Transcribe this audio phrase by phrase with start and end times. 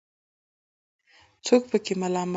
[1.45, 2.29] څوک پکې ملامت کړم.